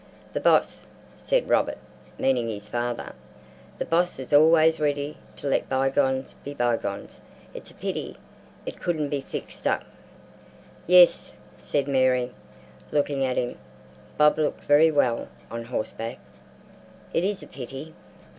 "The 0.33 0.39
boss," 0.39 0.87
said 1.15 1.47
Robert, 1.47 1.77
meaning 2.17 2.49
his 2.49 2.65
father, 2.65 3.13
"the 3.77 3.85
boss 3.85 4.17
is 4.17 4.33
always 4.33 4.79
ready 4.79 5.17
to 5.35 5.45
let 5.47 5.69
bygones 5.69 6.33
be 6.43 6.55
bygones. 6.55 7.21
It's 7.53 7.69
a 7.69 7.75
pity 7.75 8.17
it 8.65 8.81
couldn't 8.81 9.09
be 9.09 9.21
fixed 9.21 9.67
up." 9.67 9.83
"Yes," 10.87 11.33
said 11.59 11.87
Mary, 11.87 12.31
looking 12.91 13.23
at 13.23 13.37
him 13.37 13.59
(Bob 14.17 14.39
looked 14.39 14.63
very 14.63 14.89
well 14.89 15.27
on 15.51 15.65
horseback), 15.65 16.17
"it 17.13 17.23
is 17.23 17.43
a 17.43 17.47
pity." 17.47 17.93